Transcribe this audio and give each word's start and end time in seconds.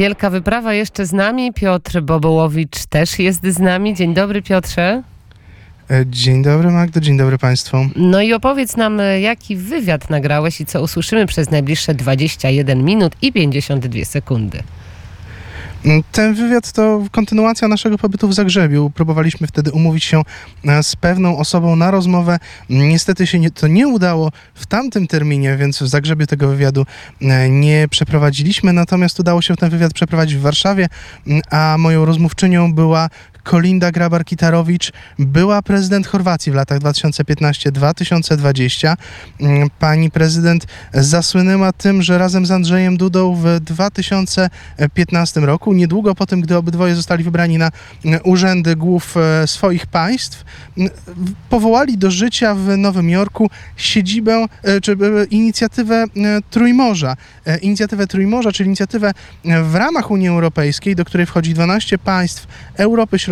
Wielka 0.00 0.30
wyprawa 0.30 0.74
jeszcze 0.74 1.06
z 1.06 1.12
nami. 1.12 1.52
Piotr 1.52 2.00
Bobołowicz 2.00 2.86
też 2.86 3.18
jest 3.18 3.46
z 3.46 3.58
nami. 3.58 3.94
Dzień 3.94 4.14
dobry, 4.14 4.42
Piotrze. 4.42 5.02
E, 5.90 6.04
Dzień 6.06 6.42
dobry 6.42 6.70
Magdo, 6.70 7.00
dzień 7.00 7.16
dobry 7.16 7.38
Państwu. 7.38 7.76
No 7.96 8.22
i 8.22 8.32
opowiedz 8.32 8.76
nam, 8.76 9.00
e, 9.00 9.20
jaki 9.20 9.56
wywiad 9.56 10.10
nagrałeś 10.10 10.60
i 10.60 10.66
co 10.66 10.82
usłyszymy 10.82 11.26
przez 11.26 11.50
najbliższe 11.50 11.94
21 11.94 12.84
minut 12.84 13.12
i 13.22 13.32
52 13.32 14.04
sekundy. 14.04 14.62
Mm, 15.84 16.02
Ten 16.12 16.34
wywiad 16.34 16.72
to 16.72 17.02
kontynuacja 17.12 17.68
naszego 17.68 17.98
pobytu 17.98 18.28
w 18.28 18.34
Zagrzebiu. 18.34 18.90
Próbowaliśmy 18.94 19.46
wtedy 19.46 19.72
umówić 19.72 20.04
się 20.04 20.22
e, 20.66 20.82
z 20.82 20.96
pewną 20.96 21.38
osobą 21.38 21.76
na 21.76 21.90
rozmowę. 21.90 22.38
Niestety 22.70 23.26
się 23.26 23.50
to 23.50 23.66
nie 23.68 23.88
udało 23.88 24.32
w 24.54 24.66
tamtym 24.66 25.06
terminie, 25.06 25.56
więc 25.56 25.82
w 25.82 25.86
Zagrzebiu 25.88 26.26
tego 26.26 26.48
wywiadu 26.48 26.86
e, 27.22 27.50
nie 27.50 27.88
przeprowadziliśmy. 27.90 28.72
Natomiast 28.72 29.20
udało 29.20 29.42
się 29.42 29.56
ten 29.56 29.70
wywiad 29.70 29.92
przeprowadzić 29.92 30.36
w 30.36 30.40
Warszawie, 30.40 30.88
m, 31.26 31.40
a 31.50 31.76
moją 31.78 32.04
rozmówczynią 32.04 32.72
była 32.74 33.08
Kolinda 33.42 33.90
Grabar-Kitarowicz, 33.90 34.92
była 35.18 35.62
prezydent 35.62 36.06
Chorwacji 36.06 36.52
w 36.52 36.54
latach 36.54 36.78
2015-2020. 36.78 38.96
Mm, 39.40 39.70
Pani 39.78 40.10
prezydent 40.10 40.66
zasłynęła 40.94 41.72
tym, 41.72 42.02
że 42.02 42.18
razem 42.18 42.46
z 42.46 42.50
Andrzejem 42.50 42.96
Dudą 42.96 43.34
w 43.34 43.60
2015 43.60 45.40
roku, 45.40 45.72
niedługo 45.72 46.14
po 46.14 46.26
tym, 46.26 46.40
gdy 46.40 46.56
obydwoje 46.56 46.94
zostali 46.94 47.24
wybrani 47.24 47.58
na 47.58 47.70
mm, 48.04 48.20
urzędy 48.24 48.76
głów 48.76 49.16
e, 49.16 49.46
swoich 49.46 49.86
państw, 49.86 50.44
mm, 50.78 50.90
powołali 51.48 51.98
do 51.98 52.10
życia 52.10 52.54
w 52.54 52.76
Nowym 52.76 53.10
Jorku 53.10 53.50
siedzibę, 53.76 54.46
e, 54.62 54.80
czy 54.80 54.92
e, 54.92 54.96
inicjatywę 55.30 56.04
Trójmorza. 56.50 57.16
Inicjatywę 57.62 58.06
Trójmorza, 58.06 58.52
czyli 58.52 58.66
inicjatywę 58.66 59.12
w 59.64 59.74
ramach 59.74 60.10
Unii 60.10 60.28
Europejskiej, 60.28 60.96
do 60.96 61.04
której 61.04 61.26
wchodzi 61.26 61.54
12 61.54 61.98
państw 61.98 62.46
Europy 62.76 63.18
Środkowej, 63.18 63.29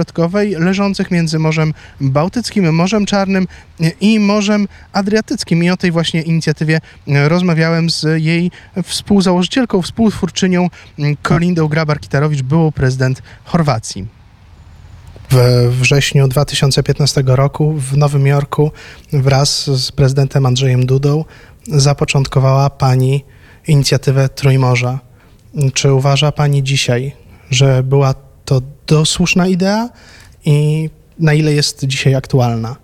leżących 0.58 1.10
między 1.10 1.38
Morzem 1.38 1.74
Bałtyckim, 2.00 2.74
Morzem 2.74 3.06
Czarnym 3.06 3.46
i 4.00 4.20
Morzem 4.20 4.68
Adriatyckim. 4.92 5.64
I 5.64 5.70
o 5.70 5.76
tej 5.76 5.90
właśnie 5.90 6.22
inicjatywie 6.22 6.80
rozmawiałem 7.06 7.90
z 7.90 8.04
jej 8.22 8.50
współzałożycielką, 8.84 9.82
współtwórczynią 9.82 10.68
Kolindą 11.22 11.66
Grabar-Kitarowicz, 11.66 12.42
byłą 12.42 12.72
prezydent 12.72 13.22
Chorwacji. 13.44 14.06
We 15.30 15.70
wrześniu 15.70 16.28
2015 16.28 17.22
roku 17.26 17.72
w 17.72 17.96
Nowym 17.96 18.26
Jorku 18.26 18.70
wraz 19.12 19.70
z 19.70 19.92
prezydentem 19.92 20.46
Andrzejem 20.46 20.86
Dudą 20.86 21.24
zapoczątkowała 21.66 22.70
pani 22.70 23.24
inicjatywę 23.66 24.28
Trójmorza. 24.28 24.98
Czy 25.74 25.92
uważa 25.92 26.32
pani 26.32 26.62
dzisiaj, 26.62 27.12
że 27.50 27.82
była 27.82 28.14
to 28.44 28.62
dosłuszna 28.88 29.46
idea 29.46 29.88
i 30.44 30.90
na 31.18 31.34
ile 31.34 31.52
jest 31.52 31.84
dzisiaj 31.84 32.14
aktualna? 32.14 32.76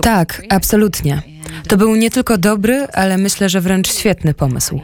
Tak, 0.00 0.42
absolutnie. 0.48 1.22
To 1.68 1.76
był 1.76 1.96
nie 1.96 2.10
tylko 2.10 2.38
dobry, 2.38 2.86
ale 2.92 3.18
myślę, 3.18 3.48
że 3.48 3.60
wręcz 3.60 3.92
świetny 3.92 4.34
pomysł. 4.34 4.80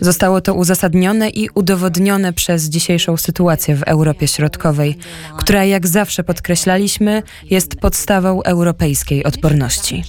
Zostało 0.00 0.40
to 0.40 0.54
uzasadnione 0.54 1.30
i 1.30 1.48
udowodnione 1.54 2.32
przez 2.32 2.64
dzisiejszą 2.64 3.16
sytuację 3.16 3.76
w 3.76 3.82
Europie 3.82 4.28
Środkowej, 4.28 4.98
która, 5.38 5.64
jak 5.64 5.86
zawsze 5.86 6.24
podkreślaliśmy, 6.24 7.22
jest 7.50 7.76
podstawą 7.76 8.42
europejskiej 8.42 9.24
odporności. 9.24 10.04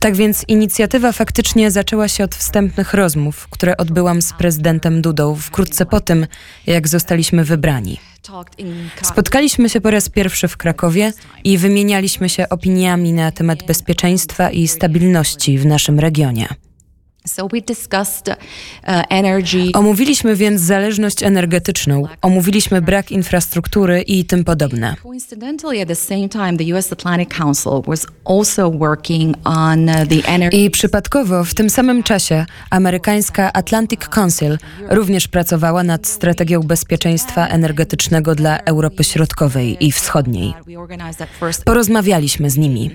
Tak 0.00 0.16
więc 0.16 0.44
inicjatywa 0.48 1.12
faktycznie 1.12 1.70
zaczęła 1.70 2.08
się 2.08 2.24
od 2.24 2.34
wstępnych 2.34 2.94
rozmów, 2.94 3.48
które 3.50 3.76
odbyłam 3.76 4.22
z 4.22 4.32
prezydentem 4.32 5.02
Dudą 5.02 5.34
wkrótce 5.34 5.86
po 5.86 6.00
tym, 6.00 6.26
jak 6.66 6.88
zostaliśmy 6.88 7.44
wybrani. 7.44 7.98
Spotkaliśmy 9.02 9.68
się 9.68 9.80
po 9.80 9.90
raz 9.90 10.08
pierwszy 10.08 10.48
w 10.48 10.56
Krakowie 10.56 11.12
i 11.44 11.58
wymienialiśmy 11.58 12.28
się 12.28 12.48
opiniami 12.48 13.12
na 13.12 13.32
temat 13.32 13.66
bezpieczeństwa 13.66 14.50
i 14.50 14.68
stabilności 14.68 15.58
w 15.58 15.66
naszym 15.66 16.00
regionie. 16.00 16.48
Omówiliśmy 19.74 20.36
więc 20.36 20.60
zależność 20.60 21.22
energetyczną, 21.22 22.04
omówiliśmy 22.22 22.82
brak 22.82 23.10
infrastruktury 23.10 24.02
i 24.02 24.24
tym 24.24 24.44
podobne. 24.44 24.96
Uh. 25.04 25.14
I 30.52 30.70
przypadkowo 30.70 31.44
w 31.44 31.54
tym 31.54 31.70
samym 31.70 32.02
czasie 32.02 32.46
amerykańska 32.70 33.52
Atlantic 33.52 34.00
Council 34.00 34.58
również 34.90 35.28
pracowała 35.28 35.82
nad 35.82 36.06
strategią 36.06 36.60
bezpieczeństwa 36.60 37.46
energetycznego 37.46 38.34
dla 38.34 38.58
Europy 38.58 39.04
Środkowej 39.04 39.86
i 39.86 39.92
Wschodniej. 39.92 40.54
Porozmawialiśmy 41.64 42.50
z 42.50 42.56
nimi. 42.56 42.90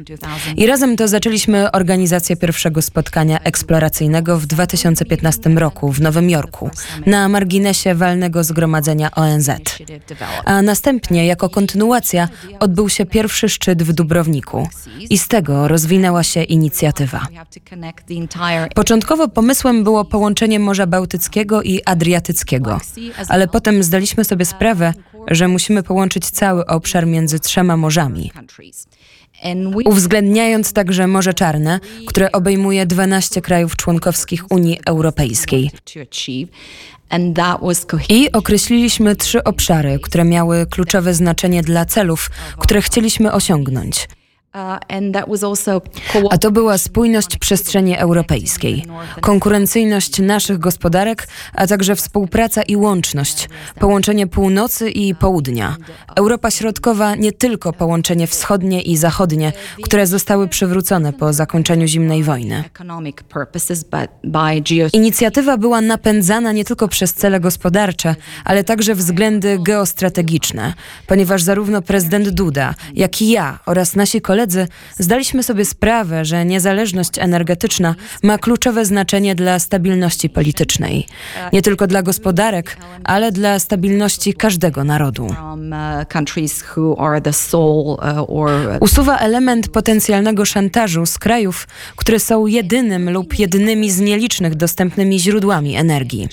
I 0.57 0.67
razem 0.67 0.97
to 0.97 1.07
zaczęliśmy 1.07 1.71
organizację 1.71 2.35
pierwszego 2.35 2.81
spotkania 2.81 3.39
eksploracyjnego 3.39 4.20
w 4.29 4.45
2015 4.45 5.49
roku 5.49 5.91
w 5.91 6.01
Nowym 6.01 6.29
Jorku 6.29 6.69
na 7.05 7.29
marginesie 7.29 7.95
walnego 7.95 8.43
zgromadzenia 8.43 9.11
ONZ. 9.11 9.49
A 10.45 10.61
następnie, 10.61 11.25
jako 11.25 11.49
kontynuacja, 11.49 12.29
odbył 12.59 12.89
się 12.89 13.05
pierwszy 13.05 13.49
szczyt 13.49 13.83
w 13.83 13.93
Dubrowniku. 13.93 14.67
I 15.09 15.17
z 15.17 15.27
tego 15.27 15.67
rozwinęła 15.67 16.23
się 16.23 16.43
inicjatywa. 16.43 17.27
Początkowo 18.75 19.27
pomysłem 19.27 19.83
było 19.83 20.05
połączenie 20.05 20.59
Morza 20.59 20.87
Bałtyckiego 20.87 21.61
i 21.61 21.81
Adriatyckiego, 21.85 22.79
ale 23.27 23.47
potem 23.47 23.83
zdaliśmy 23.83 24.23
sobie 24.23 24.45
sprawę, 24.45 24.93
że 25.27 25.47
musimy 25.47 25.83
połączyć 25.83 26.29
cały 26.29 26.65
obszar 26.65 27.07
między 27.07 27.39
trzema 27.39 27.77
morzami. 27.77 28.31
Uwzględniając 29.85 30.73
także 30.73 31.07
Morze 31.07 31.33
Czarne, 31.33 31.79
które 32.07 32.31
obejmuje 32.31 32.85
12 32.85 33.41
krajów 33.41 33.75
członkowskich 33.75 34.51
Unii 34.51 34.79
Europejskiej. 34.85 35.71
I 38.09 38.31
określiliśmy 38.31 39.15
trzy 39.15 39.43
obszary, 39.43 39.99
które 40.03 40.23
miały 40.23 40.65
kluczowe 40.65 41.13
znaczenie 41.13 41.63
dla 41.63 41.85
celów, 41.85 42.29
które 42.57 42.81
chcieliśmy 42.81 43.31
osiągnąć. 43.31 44.07
Uh, 44.55 46.31
A 46.31 46.37
to 46.37 46.51
była 46.51 46.77
spójność 46.77 47.37
przestrzeni 47.37 47.97
europejskiej, 47.97 48.85
konkurencyjność 49.21 50.19
naszych 50.19 50.59
gospodarek, 50.59 51.27
a 51.53 51.67
także 51.67 51.95
współpraca 51.95 52.61
i 52.61 52.75
łączność, 52.75 53.49
połączenie 53.79 54.27
północy 54.27 54.89
i 54.89 55.15
południa. 55.15 55.75
Europa 56.15 56.51
Środkowa 56.51 57.15
nie 57.15 57.31
tylko 57.31 57.73
połączenie 57.73 58.27
wschodnie 58.27 58.81
i 58.81 58.97
zachodnie, 58.97 59.53
które 59.83 60.07
zostały 60.07 60.47
przywrócone 60.47 61.13
po 61.13 61.33
zakończeniu 61.33 61.87
zimnej 61.87 62.23
wojny. 62.23 62.63
Inicjatywa 64.93 65.57
była 65.57 65.81
napędzana 65.81 66.51
nie 66.51 66.65
tylko 66.65 66.87
przez 66.87 67.13
cele 67.13 67.39
gospodarcze, 67.39 68.15
ale 68.45 68.63
także 68.63 68.95
względy 68.95 69.59
geostrategiczne, 69.59 70.73
ponieważ 71.07 71.43
zarówno 71.43 71.81
prezydent 71.81 72.29
Duda, 72.29 72.75
jak 72.93 73.21
i 73.21 73.29
ja 73.29 73.59
oraz 73.65 73.95
nasi 73.95 74.21
koledzy 74.21 74.40
zdaliśmy 74.97 75.43
sobie 75.43 75.65
sprawę, 75.65 76.25
że 76.25 76.45
niezależność 76.45 77.09
energetyczna 77.19 77.95
ma 78.23 78.37
kluczowe 78.37 78.85
znaczenie 78.85 79.35
dla 79.35 79.59
stabilności 79.59 80.29
politycznej. 80.29 81.07
Nie 81.53 81.61
tylko 81.61 81.87
dla 81.87 82.01
gospodarek, 82.01 82.77
ale 83.03 83.31
dla 83.31 83.59
stabilności 83.59 84.33
każdego 84.33 84.83
narodu. 84.83 85.27
uh, 87.91 88.29
uh, 88.29 88.47
Usuwa 88.79 89.17
element 89.17 89.67
potencjalnego 89.69 90.45
szantażu 90.45 91.05
z 91.05 91.17
krajów, 91.17 91.67
które 91.95 92.19
są 92.19 92.45
jedynym 92.45 93.09
lub 93.09 93.39
jedynymi 93.39 93.91
z 93.91 93.99
nielicznych 93.99 94.55
dostępnymi 94.55 95.19
źródłami 95.19 95.75
energii. 95.75 96.29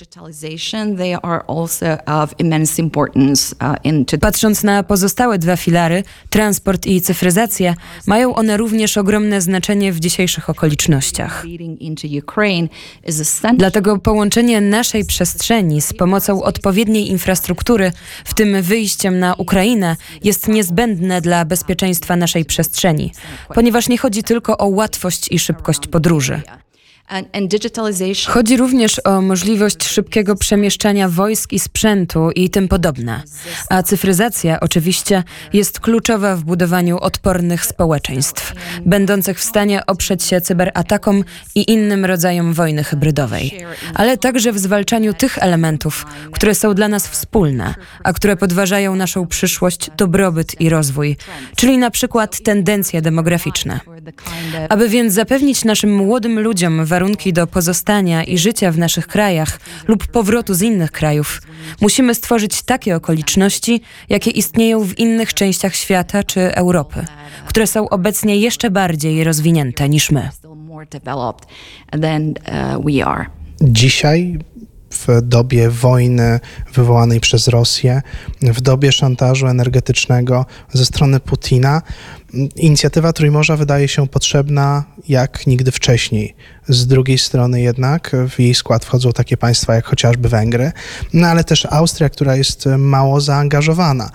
uh, 3.53 4.19
Patrząc 4.21 4.63
na 4.63 4.83
pozostałe 4.83 5.37
dwa 5.37 5.55
filary, 5.55 6.03
transport 6.29 6.85
i 6.85 7.01
cyfryzację, 7.01 7.75
mają 8.07 8.35
one 8.35 8.57
również 8.57 8.97
ogromne 8.97 9.41
znaczenie 9.41 9.93
w 9.93 9.99
dzisiejszych 9.99 10.49
okolicznościach. 10.49 11.45
Dlatego 13.57 13.97
połączenie 13.97 14.61
naszej 14.61 15.05
przestrzeni 15.05 15.81
z 15.81 15.93
pomocą 15.93 16.43
odpowiedniej 16.43 17.09
infrastruktury, 17.09 17.91
w 18.25 18.33
tym 18.33 18.61
wyjściem 18.61 19.19
na 19.19 19.33
Ukrainę, 19.33 19.95
jest 20.23 20.47
niezbędne 20.47 21.21
dla 21.21 21.45
bezpieczeństwa 21.45 22.15
naszej 22.15 22.45
przestrzeni, 22.45 23.11
ponieważ 23.53 23.89
nie 23.89 23.97
chodzi 23.97 24.23
tylko 24.23 24.57
o 24.57 24.67
łatwość 24.67 25.31
i 25.31 25.39
szybkość 25.39 25.87
podróży. 25.87 26.41
Chodzi 28.27 28.57
również 28.57 29.01
o 29.05 29.21
możliwość 29.21 29.83
szybkiego 29.87 30.35
przemieszczania 30.35 31.09
wojsk 31.09 31.53
i 31.53 31.59
sprzętu 31.59 32.31
i 32.31 32.49
tym 32.49 32.67
podobne. 32.67 33.23
A 33.69 33.83
cyfryzacja 33.83 34.59
oczywiście 34.59 35.23
jest 35.53 35.79
kluczowa 35.79 36.35
w 36.35 36.43
budowaniu 36.43 36.97
odpornych 36.97 37.65
społeczeństw, 37.65 38.53
będących 38.85 39.39
w 39.39 39.43
stanie 39.43 39.85
oprzeć 39.85 40.23
się 40.23 40.41
cyberatakom 40.41 41.23
i 41.55 41.71
innym 41.71 42.05
rodzajom 42.05 42.53
wojny 42.53 42.83
hybrydowej, 42.83 43.65
ale 43.93 44.17
także 44.17 44.51
w 44.51 44.59
zwalczaniu 44.59 45.13
tych 45.13 45.37
elementów, 45.37 46.05
które 46.31 46.55
są 46.55 46.73
dla 46.73 46.87
nas 46.87 47.07
wspólne, 47.07 47.75
a 48.03 48.13
które 48.13 48.37
podważają 48.37 48.95
naszą 48.95 49.27
przyszłość, 49.27 49.89
dobrobyt 49.97 50.61
i 50.61 50.69
rozwój, 50.69 51.17
czyli 51.55 51.77
na 51.77 51.91
przykład 51.91 52.39
tendencje 52.43 53.01
demograficzne. 53.01 53.79
Aby 54.69 54.89
więc 54.89 55.13
zapewnić 55.13 55.65
naszym 55.65 55.95
młodym 55.95 56.39
ludziom 56.39 56.85
do 57.33 57.47
pozostania 57.47 58.23
i 58.23 58.37
życia 58.37 58.71
w 58.71 58.77
naszych 58.77 59.07
krajach 59.07 59.59
lub 59.87 60.07
powrotu 60.07 60.53
z 60.53 60.61
innych 60.61 60.91
krajów, 60.91 61.41
musimy 61.81 62.15
stworzyć 62.15 62.61
takie 62.61 62.95
okoliczności, 62.95 63.81
jakie 64.09 64.31
istnieją 64.31 64.83
w 64.83 64.99
innych 64.99 65.33
częściach 65.33 65.75
świata 65.75 66.23
czy 66.23 66.55
Europy, 66.55 67.05
które 67.47 67.67
są 67.67 67.89
obecnie 67.89 68.37
jeszcze 68.37 68.69
bardziej 68.71 69.23
rozwinięte 69.23 69.89
niż 69.89 70.11
my. 70.11 70.29
uh. 73.01 73.25
Dzisiaj 73.61 74.39
w 74.91 75.21
dobie 75.21 75.69
wojny 75.69 76.39
wywołanej 76.73 77.19
przez 77.19 77.47
Rosję, 77.47 78.01
w 78.41 78.61
dobie 78.61 78.91
szantażu 78.91 79.47
energetycznego 79.47 80.45
ze 80.73 80.85
strony 80.85 81.19
Putina, 81.19 81.81
inicjatywa 82.55 83.13
Trójmorza 83.13 83.57
wydaje 83.57 83.87
się 83.87 84.07
potrzebna 84.07 84.83
jak 85.07 85.47
nigdy 85.47 85.71
wcześniej. 85.71 86.35
Z 86.67 86.87
drugiej 86.87 87.17
strony 87.17 87.61
jednak 87.61 88.15
w 88.29 88.39
jej 88.39 88.55
skład 88.55 88.85
wchodzą 88.85 89.11
takie 89.11 89.37
państwa 89.37 89.75
jak 89.75 89.85
chociażby 89.85 90.29
Węgry, 90.29 90.71
no 91.13 91.27
ale 91.27 91.43
też 91.43 91.67
Austria, 91.69 92.09
która 92.09 92.35
jest 92.35 92.65
mało 92.77 93.21
zaangażowana. 93.21 94.09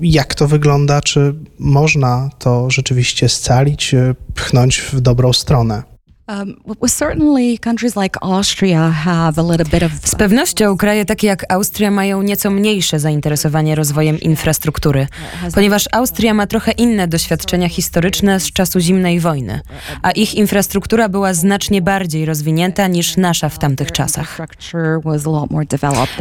Jak 0.00 0.34
to 0.34 0.48
wygląda? 0.48 1.00
Czy 1.00 1.34
można 1.58 2.30
to 2.38 2.70
rzeczywiście 2.70 3.28
scalić, 3.28 3.94
pchnąć 4.34 4.80
w 4.80 5.00
dobrą 5.00 5.32
stronę? 5.32 5.93
Z 10.04 10.14
pewnością 10.14 10.76
kraje 10.76 11.04
takie 11.04 11.26
jak 11.26 11.52
Austria 11.52 11.90
mają 11.90 12.22
nieco 12.22 12.50
mniejsze 12.50 13.00
zainteresowanie 13.00 13.74
rozwojem 13.74 14.20
infrastruktury, 14.20 15.06
ponieważ 15.54 15.88
Austria 15.92 16.34
ma 16.34 16.46
trochę 16.46 16.72
inne 16.72 17.08
doświadczenia 17.08 17.68
historyczne 17.68 18.40
z 18.40 18.52
czasu 18.52 18.80
zimnej 18.80 19.20
wojny, 19.20 19.60
a 20.02 20.10
ich 20.10 20.34
infrastruktura 20.34 21.08
była 21.08 21.34
znacznie 21.34 21.82
bardziej 21.82 22.24
rozwinięta 22.24 22.86
niż 22.86 23.16
nasza 23.16 23.48
w 23.48 23.58
tamtych 23.58 23.92
czasach. 23.92 24.38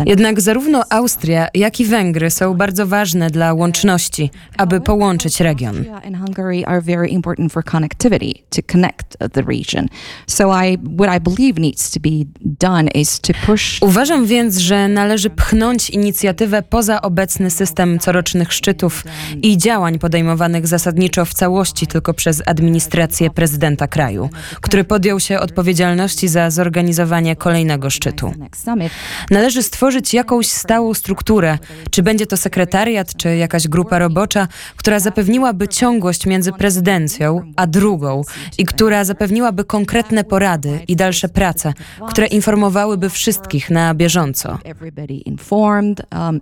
Jednak 0.06 0.42
zarówno 0.42 0.84
Austria, 0.90 1.48
jak 1.54 1.80
i 1.80 1.86
Węgry 1.86 2.32
są 2.32 2.54
bardzo 2.54 2.88
ważne 2.88 3.30
dla 3.30 3.54
łączności, 3.54 4.32
aby 4.58 4.82
połączyć 4.82 5.40
region. 5.40 5.86
So 10.28 10.64
I 10.64 10.78
what 10.98 11.18
I 11.18 11.20
believe 11.20 11.62
needs 11.62 11.92
to 11.92 12.00
be 12.00 12.10
done 12.42 12.88
is 12.88 13.20
to 13.20 13.34
push 13.46 13.82
Uważam 13.82 14.26
więc, 14.26 14.58
że 14.58 14.88
należy 14.88 15.30
pchnąć 15.30 15.90
inicjatywę 15.90 16.62
poza 16.62 17.02
obecny 17.02 17.52
system 17.52 18.00
corocznych 18.00 18.54
szczytów 18.54 19.04
i 19.42 19.58
działań 19.58 20.00
podejmowanych 20.00 20.68
zasadniczo 20.68 21.26
w 21.26 21.34
całości 21.34 21.88
tylko 21.88 22.14
przez 22.14 22.42
administrację 22.46 23.30
prezydenta 23.30 23.88
kraju, 23.88 24.30
który 24.62 24.84
podjął 24.84 25.20
się 25.20 25.40
odpowiedzialności 25.40 26.28
za 26.28 26.50
zorganizowanie 26.50 27.36
kolejnego 27.36 27.90
szczytu. 27.90 28.34
Należy 29.32 29.64
stworzyć 29.64 30.14
jakąś 30.14 30.48
stałą 30.48 30.94
strukturę, 30.94 31.58
czy 31.92 32.04
będzie 32.04 32.26
to 32.26 32.38
sekretariat, 32.38 33.16
czy 33.16 33.36
jakaś 33.36 33.68
grupa 33.68 34.00
robocza, 34.00 34.48
która 34.76 35.00
zapewniłaby 35.00 35.68
ciągłość 35.68 36.26
między 36.26 36.52
prezydencją 36.52 37.42
a 37.56 37.68
drugą 37.68 38.22
i 38.58 38.66
która 38.66 39.04
zapewniłaby 39.04 39.66
konkretne 39.66 39.83
porady 40.24 40.80
i 40.88 40.96
dalsze 40.96 41.30
prace, 41.30 41.74
które 42.10 42.28
informowałyby 42.28 43.10
wszystkich 43.10 43.70
na 43.70 43.94
bieżąco. 43.94 44.58
um, 46.28 46.40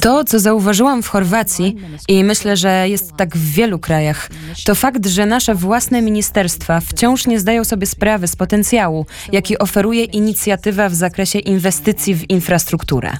To, 0.00 0.24
co 0.24 0.38
zauważyłam 0.38 1.02
w 1.02 1.08
Chorwacji 1.08 1.76
i 2.08 2.24
myślę, 2.24 2.56
że 2.56 2.88
jest 2.88 3.16
tak 3.16 3.36
w 3.36 3.52
wielu 3.52 3.78
krajach, 3.78 4.30
to 4.64 4.74
fakt, 4.74 5.06
że 5.06 5.26
nasze 5.26 5.54
własne 5.54 6.02
ministerstwa 6.02 6.80
wciąż 6.80 7.26
nie 7.26 7.40
zdają 7.40 7.64
sobie 7.64 7.86
sprawy 7.86 8.28
z 8.28 8.36
potencjału, 8.36 9.06
jaki 9.32 9.58
oferuje 9.58 10.04
inicjatywa 10.04 10.88
w 10.88 10.94
zakresie 10.94 11.38
inwestycji 11.38 12.14
w 12.14 12.30
infrastrukturę. 12.30 13.12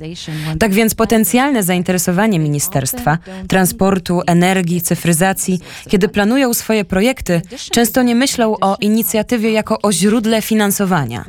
Tak 0.58 0.72
więc 0.72 0.94
potencjalne 0.94 1.62
zainteresowanie 1.62 2.38
ministerstwa, 2.38 3.18
transportu, 3.48 4.20
energii, 4.26 4.80
cyfryzacji, 4.80 5.60
kiedy 5.88 6.08
planują 6.08 6.54
swoje 6.54 6.84
projekty, 6.84 7.42
często 7.70 8.02
nie 8.02 8.14
myślą 8.14 8.56
o 8.60 8.76
inicjatywie 8.80 9.52
jako 9.52 9.80
o 9.82 9.92
źródle 9.92 10.42
finansowania. 10.42 11.24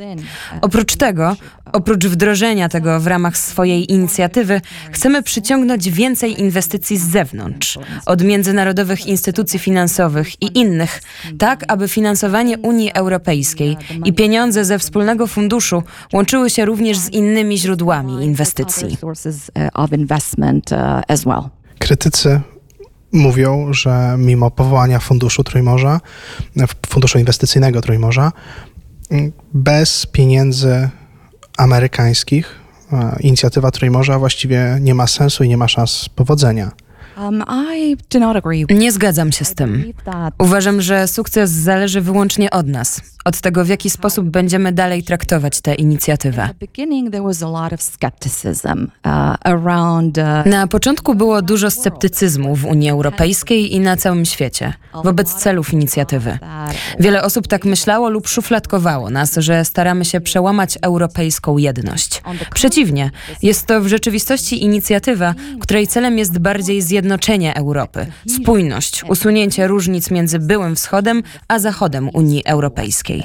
Oprócz 0.62 0.96
tego, 0.96 1.36
oprócz 1.74 2.06
wdrożenia 2.06 2.70
tego 2.70 3.00
w 3.00 3.08
ramach 3.08 3.38
swojej 3.38 3.92
inicjatywy, 3.92 4.62
chcemy 4.92 5.24
przyciągnąć 5.24 5.90
więcej 5.90 6.42
inwestycji 6.42 6.98
z 6.98 7.04
zewnątrz, 7.04 7.80
od 8.06 8.24
międzynarodowych 8.24 9.06
instytucji 9.06 9.60
finansowych 9.60 10.42
i 10.42 10.60
innych, 10.60 11.02
tak 11.40 11.64
aby 11.68 11.88
finansowanie 11.88 12.58
Unii 12.58 12.92
Europejskiej 12.94 13.78
i 14.06 14.14
pieniądze 14.14 14.66
ze 14.66 14.80
wspólnego 14.80 15.28
funduszu 15.28 15.84
łączyły 16.14 16.50
się 16.50 16.66
również 16.66 16.98
z 16.98 17.10
innymi 17.10 17.58
źródłami 17.58 18.26
inwestycji. 18.26 18.98
uh, 20.72 21.26
uh. 21.26 21.50
Krytycy 21.80 22.42
mówią, 23.12 23.74
że 23.74 24.16
mimo 24.18 24.52
powołania 24.52 25.00
Funduszu 25.00 25.44
Trójmorza, 25.44 26.02
Funduszu 26.88 27.20
Inwestycyjnego 27.20 27.82
Trójmorza, 27.82 28.32
bez 29.54 30.06
pieniędzy 30.06 30.90
amerykańskich 31.58 32.56
e, 32.94 33.18
inicjatywa 33.20 33.72
Trójmorza 33.72 34.20
właściwie 34.20 34.78
nie 34.82 34.94
ma 34.94 35.08
sensu 35.08 35.44
i 35.44 35.50
nie 35.50 35.58
ma 35.58 35.68
szans 35.68 36.10
powodzenia. 36.16 36.72
Um. 37.22 37.44
Nie 38.70 38.92
zgadzam 38.92 39.32
się 39.32 39.46
z 39.46 39.56
tym. 39.56 39.94
Uważam, 40.40 40.82
że 40.82 41.08
sukces 41.08 41.52
zależy 41.52 42.02
wyłącznie 42.02 42.50
od 42.50 42.68
nas, 42.68 43.02
od 43.28 43.42
tego, 43.42 43.66
w 43.66 43.68
jaki 43.68 43.90
sposób 43.90 44.30
będziemy 44.30 44.72
dalej 44.72 45.04
traktować 45.04 45.62
tę 45.62 45.76
inicjatywę. 45.76 46.50
uh, 49.06 49.56
uh, 50.18 50.46
Na 50.46 50.68
początku 50.68 51.16
było 51.16 51.42
dużo 51.42 51.72
sceptycyzmu 51.72 52.56
w 52.56 52.66
Unii 52.66 52.90
Europejskiej 52.90 53.76
i 53.76 53.80
na 53.80 53.98
całym 53.98 54.26
świecie 54.26 54.74
wobec 55.04 55.34
celów 55.34 55.74
inicjatywy. 55.74 56.40
Wiele 57.00 57.24
osób 57.24 57.48
tak 57.48 57.66
myślało 57.66 58.10
lub 58.10 58.28
szufladkowało 58.28 59.10
nas, 59.10 59.36
że 59.38 59.66
staramy 59.66 60.06
się 60.06 60.22
przełamać 60.22 60.78
europejską 60.82 61.58
jedność. 61.58 62.22
Przeciwnie, 62.54 63.12
jest 63.42 63.66
to 63.66 63.82
w 63.82 63.88
rzeczywistości 63.88 64.64
inicjatywa, 64.64 65.34
której 65.60 65.88
celem 65.88 66.18
jest 66.18 66.40
bardziej 66.40 66.82
zjednoczenie 66.82 67.56
Europy, 67.56 68.06
spójność, 68.28 69.04
usunięcie 69.04 69.68
różnic 69.68 70.12
między 70.12 70.40
byłym 70.40 70.76
wschodem 70.76 71.24
a 71.48 71.60
zachodem 71.60 72.10
Unii 72.14 72.46
Europejskiej. 72.46 73.17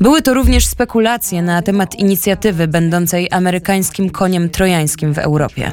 Były 0.00 0.22
to 0.22 0.34
również 0.34 0.66
spekulacje 0.66 1.42
na 1.42 1.62
temat 1.62 1.94
inicjatywy 1.94 2.68
będącej 2.68 3.28
amerykańskim 3.30 4.10
koniem 4.10 4.48
trojańskim 4.50 5.14
w 5.14 5.18
Europie. 5.18 5.72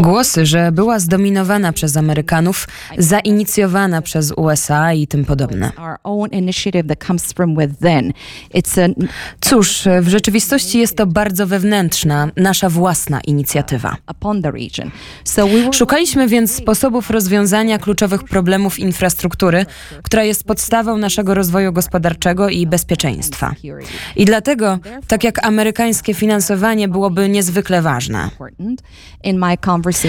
Głosy, 0.00 0.46
że 0.46 0.72
była 0.72 0.98
zdominowana 0.98 1.72
przez 1.72 1.96
Amerykanów, 1.96 2.68
zainicjowana 2.98 4.02
przez 4.02 4.32
USA 4.32 4.92
i 4.92 5.06
tym 5.06 5.24
podobne. 5.24 5.72
Cóż, 9.40 9.82
w 10.00 10.08
rzeczywistości 10.08 10.78
jest 10.78 10.96
to 10.96 11.06
bardzo 11.06 11.46
wewnętrzna, 11.46 12.28
nasza 12.36 12.68
własna 12.68 13.20
inicjatywa. 13.20 13.96
Szukaliśmy 15.72 16.28
więc 16.28 16.60
sposobów 16.90 17.10
rozwiązania 17.10 17.78
kluczowych 17.78 18.24
problemów 18.24 18.78
infrastruktury, 18.78 19.66
która 20.02 20.24
jest 20.24 20.44
podstawą 20.44 20.96
naszego 20.96 21.34
rozwoju 21.34 21.72
gospodarczego 21.72 22.48
i 22.48 22.66
bezpieczeństwa. 22.66 23.54
I 24.16 24.24
dlatego, 24.24 24.78
tak 25.06 25.24
jak 25.24 25.46
amerykańskie 25.46 26.14
finansowanie 26.14 26.88
byłoby 26.88 27.28
niezwykle 27.28 27.82
ważne. 27.82 28.30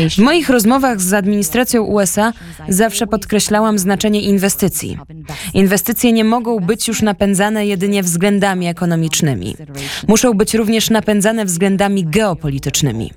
W 0.09 0.17
moich 0.17 0.49
rozmowach 0.49 1.01
z 1.01 1.13
administracją 1.13 1.83
USA 1.83 2.33
zawsze 2.69 3.07
podkreślałam 3.07 3.79
znaczenie 3.79 4.21
inwestycji. 4.21 4.97
Inwestycje 5.53 6.11
nie 6.11 6.23
mogą 6.23 6.59
być 6.59 6.87
już 6.87 7.01
napędzane 7.01 7.65
jedynie 7.65 8.03
względami 8.03 8.67
ekonomicznymi. 8.67 9.55
Muszą 10.07 10.33
być 10.33 10.53
również 10.53 10.89
napędzane 10.89 11.45
względami 11.45 12.05
geopolitycznymi. 12.05 13.11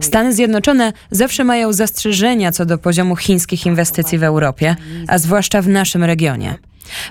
Stany 0.00 0.32
Zjednoczone 0.32 0.92
zawsze 1.10 1.44
mają 1.44 1.72
zastrzeżenia 1.72 2.52
co 2.52 2.66
do 2.66 2.78
poziomu 2.78 3.16
chińskich 3.16 3.66
inwestycji 3.66 4.18
w 4.18 4.22
Europie, 4.22 4.76
a 5.08 5.18
zwłaszcza 5.18 5.62
w 5.62 5.68
naszym 5.68 6.04
regionie. 6.04 6.54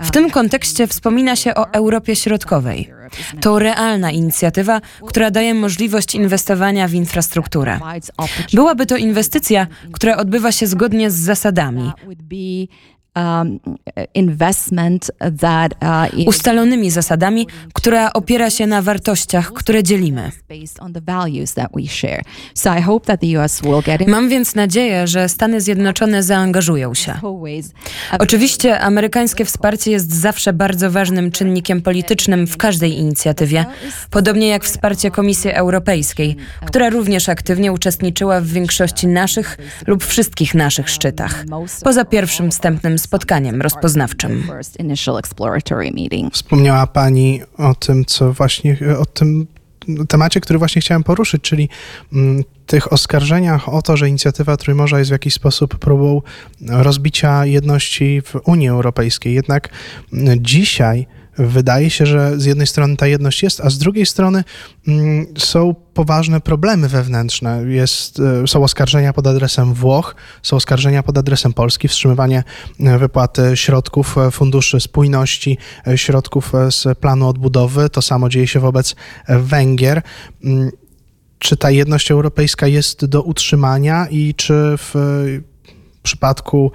W 0.02 0.12
tym 0.12 0.30
kontekście 0.30 0.88
wspomina 0.88 1.36
się 1.36 1.56
o 1.56 1.74
Europie 1.74 2.16
Środkowej. 2.16 2.94
To 3.42 3.60
realna 3.60 4.12
inicjatywa, 4.12 4.82
która 5.08 5.32
daje 5.32 5.54
możliwość 5.54 6.16
inwestowania 6.16 6.88
w 6.88 6.94
infrastrukturę. 6.94 7.80
Byłaby 8.54 8.86
to 8.86 8.98
inwestycja, 8.98 9.68
która 9.92 10.18
odbywa 10.18 10.52
się 10.52 10.68
zgodnie 10.68 11.12
z 11.12 11.16
zasadami, 11.16 11.92
um, 13.18 13.60
uh, 15.82 16.28
ustalonymi 16.28 16.92
zasadami, 16.92 17.48
która 17.74 18.14
opiera 18.14 18.50
się 18.50 18.68
na 18.68 18.82
wartościach, 18.82 19.54
które 19.54 19.84
dzielimy. 19.84 20.32
Mam 24.08 24.30
więc 24.30 24.56
nadzieję, 24.56 25.08
że 25.08 25.30
Stany 25.30 25.62
Zjednoczone 25.62 26.24
zaangażują 26.24 26.94
się. 26.94 27.14
Oczywiście 28.20 28.80
amerykańskie 28.80 29.46
wsparcie 29.46 29.92
jest 29.92 30.16
zawsze 30.16 30.54
bardzo 30.54 30.92
ważnym 30.92 31.32
czynnikiem 31.32 31.82
politycznym 31.82 32.48
w 32.48 32.58
każdej 32.58 32.98
inicjatywie, 32.98 33.66
podobnie 34.10 34.48
jak 34.48 34.64
wsparcie 34.64 35.12
Komisji 35.12 35.52
Europejskiej, 35.52 36.36
która 36.66 36.90
również 36.90 37.30
aktywnie 37.30 37.72
uczestniczyła 37.72 38.42
w 38.42 38.48
większości 38.48 39.08
naszych 39.08 39.58
lub 39.88 40.04
wszystkich 40.04 40.56
naszych 40.56 40.90
szczytach, 40.90 41.46
poza 41.84 42.06
pierwszym 42.06 42.52
wstępnym 42.52 42.98
spotkaniem 43.08 43.62
rozpoznawczym. 43.62 44.44
Wspomniała 46.32 46.88
Pani 46.88 47.42
o 47.58 47.76
tym, 47.76 48.06
co 48.06 48.34
właśnie, 48.34 48.78
o 49.00 49.06
tym 49.06 49.48
temacie, 50.10 50.42
który 50.42 50.60
właśnie 50.60 50.82
chciałem 50.82 51.04
poruszyć, 51.04 51.42
czyli 51.42 51.70
mm, 52.14 52.44
tych 52.66 52.94
oskarżeniach 52.94 53.70
o 53.70 53.82
to, 53.82 53.98
że 53.98 54.10
inicjatywa 54.10 54.58
Trójmorza 54.58 55.00
jest 55.00 55.12
w 55.12 55.12
jakiś 55.12 55.34
sposób 55.34 55.78
próbą 55.78 56.22
rozbicia 56.70 57.46
jedności 57.46 58.22
w 58.26 58.36
Unii 58.46 58.68
Europejskiej. 58.68 59.34
Jednak 59.34 59.70
mm, 60.14 60.38
dzisiaj 60.42 61.08
wydaje 61.38 61.90
się, 61.90 62.06
że 62.06 62.40
z 62.40 62.46
jednej 62.46 62.68
strony 62.68 62.98
ta 62.98 63.08
jedność 63.08 63.44
jest, 63.44 63.62
a 63.62 63.70
z 63.70 63.78
drugiej 63.78 64.06
strony 64.06 64.44
mm, 64.88 65.26
są 65.38 65.76
poważne 65.94 66.42
problemy 66.42 66.90
wewnętrzne. 66.90 67.64
Jest, 67.68 68.20
e, 68.20 68.48
są 68.48 68.64
oskarżenia 68.64 69.14
pod 69.14 69.28
adresem 69.28 69.74
Włoch, 69.74 70.16
są 70.44 70.56
oskarżenia 70.56 71.04
pod 71.04 71.18
adresem 71.18 71.54
Polski, 71.54 71.88
wstrzymywanie 71.88 72.44
e, 72.80 72.98
wypłaty 72.98 73.58
środków 73.58 74.18
e, 74.18 74.32
funduszy 74.32 74.80
spójności, 74.80 75.58
środków 75.96 76.52
z 76.70 76.98
planu 76.98 77.28
odbudowy. 77.28 77.90
To 77.90 78.02
samo 78.02 78.30
dzieje 78.30 78.48
się 78.48 78.60
wobec 78.60 78.96
Węgier. 79.30 80.02
Mm, 80.44 80.72
Czy 81.40 81.58
ta 81.58 81.72
jedność 81.72 82.12
europejska 82.12 82.68
jest 82.68 83.06
do 83.06 83.24
utrzymania 83.24 84.08
i 84.10 84.34
czy 84.36 84.54
w 84.78 84.94
przypadku 86.04 86.72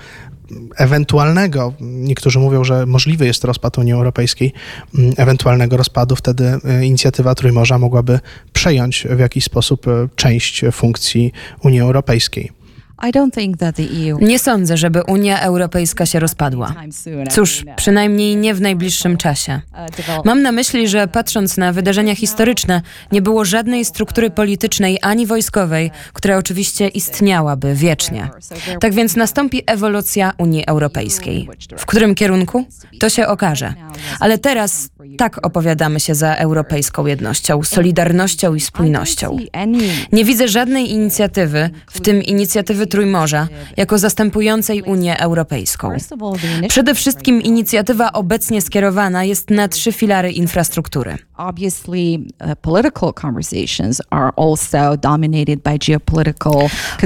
ewentualnego, 0.77 1.73
niektórzy 1.81 2.39
mówią, 2.39 2.65
że 2.65 2.87
możliwy 2.87 3.27
jest 3.27 3.45
rozpad 3.45 3.79
Unii 3.79 3.93
Europejskiej, 3.93 4.53
mm, 4.99 5.13
ewentualnego 5.17 5.77
rozpadu, 5.77 6.17
wtedy 6.17 6.45
e, 6.65 6.85
inicjatywa 6.85 7.35
Trójmorza 7.35 7.79
mogłaby 7.79 8.21
przejąć 8.53 9.07
w 9.11 9.19
jakiś 9.19 9.45
sposób 9.45 9.89
e, 9.89 10.09
część 10.17 10.65
funkcji 10.73 11.33
Unii 11.63 11.81
Europejskiej. 11.81 12.62
EU 13.03 14.19
Nie 14.21 14.39
sądzę, 14.39 14.77
żeby 14.77 15.03
Unia 15.03 15.41
Europejska 15.41 16.07
się 16.07 16.21
rozpadła. 16.21 16.75
Cóż, 17.31 17.65
przynajmniej 17.77 18.37
nie 18.37 18.55
w 18.55 18.61
najbliższym 18.61 19.17
czasie. 19.17 19.61
Mam 20.25 20.43
na 20.43 20.53
myśli, 20.53 20.89
że 20.89 21.09
patrząc 21.09 21.57
na 21.57 21.73
wydarzenia 21.73 22.15
historyczne, 22.15 22.83
nie 23.13 23.23
było 23.23 23.45
żadnej 23.45 23.85
struktury 23.85 24.31
politycznej 24.31 24.99
ani 25.03 25.27
wojskowej, 25.27 25.91
która 26.13 26.37
oczywiście 26.37 26.89
istniałaby 26.89 27.75
wiecznie. 27.75 28.31
Tak 28.81 28.95
więc 28.95 29.17
nastąpi 29.17 29.63
ewolucja 29.67 30.33
Unii 30.39 30.67
Europejskiej. 30.67 31.49
W 31.77 31.87
którym 31.87 32.15
kierunku? 32.15 32.65
To 33.01 33.09
się 33.09 33.27
okaże. 33.27 33.75
Ale 34.21 34.39
teraz 34.39 34.89
tak 35.19 35.47
opowiadamy 35.47 36.01
się 36.01 36.15
za 36.15 36.35
europejską 36.35 37.07
jednością, 37.07 37.63
solidarnością 37.63 38.55
i 38.55 38.61
spójnością. 38.61 39.37
Nie 40.13 40.25
widzę 40.25 40.49
żadnej 40.49 40.91
inicjatywy, 40.91 41.71
w 41.91 42.01
tym 42.01 42.23
inicjatywy 42.23 42.87
Trójmorza, 42.93 43.49
jako 43.77 43.99
zastępującej 43.99 44.83
Unię 44.83 45.19
Europejską. 45.21 45.97
Przede 46.69 46.95
wszystkim 46.95 47.43
inicjatywa 47.43 48.13
obecnie 48.13 48.63
skierowana 48.63 49.25
jest 49.25 49.51
na 49.51 49.69
trzy 49.69 49.93
filary 49.93 50.33
infrastruktury. 50.33 51.19
uh, 52.45 52.53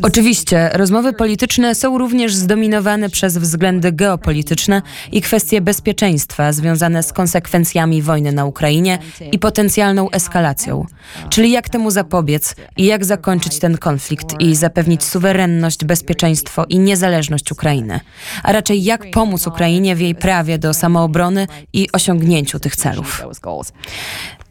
Oczywiście 0.02 0.70
rozmowy 0.72 1.12
polityczne 1.12 1.74
są 1.74 1.98
również 1.98 2.34
zdominowane 2.34 3.08
przez 3.08 3.38
względy 3.38 3.92
geopolityczne 3.92 4.82
i 5.12 5.22
kwestie 5.22 5.60
bezpieczeństwa 5.60 6.52
związane 6.52 7.02
z 7.02 7.12
konsekwencjami 7.12 8.02
wojny 8.02 8.32
na 8.32 8.44
Ukrainie 8.44 8.98
i 9.32 9.38
potencjalną 9.38 10.10
eskalacją. 10.10 10.86
Czyli 11.28 11.50
jak 11.50 11.68
temu 11.68 11.90
zapobiec 11.90 12.56
i 12.76 12.84
jak 12.84 13.04
zakończyć 13.04 13.58
ten 13.58 13.78
konflikt 13.78 14.40
i 14.40 14.56
zapewnić 14.56 15.04
suwerenność, 15.04 15.65
bezpieczeństwo 15.84 16.64
i 16.68 16.78
niezależność 16.78 17.52
Ukrainy, 17.52 18.00
a 18.42 18.52
raczej 18.52 18.84
jak 18.84 19.10
pomóc 19.10 19.46
Ukrainie 19.46 19.96
w 19.96 20.00
jej 20.00 20.14
prawie 20.14 20.58
do 20.58 20.74
samoobrony 20.74 21.46
i 21.72 21.88
osiągnięciu 21.92 22.60
tych 22.60 22.76
celów. 22.76 23.24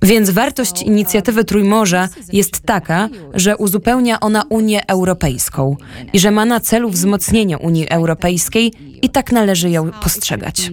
Więc 0.05 0.29
wartość 0.29 0.81
inicjatywy 0.81 1.43
Trójmorza 1.43 2.09
jest 2.33 2.59
taka, 2.59 3.09
że 3.33 3.57
uzupełnia 3.57 4.19
ona 4.19 4.43
Unię 4.49 4.87
Europejską 4.87 5.77
i 6.13 6.19
że 6.19 6.31
ma 6.31 6.45
na 6.45 6.59
celu 6.59 6.89
wzmocnienie 6.89 7.57
Unii 7.57 7.89
Europejskiej 7.89 8.73
i 9.01 9.09
tak 9.09 9.31
należy 9.31 9.69
ją 9.69 9.91
postrzegać. 9.91 10.71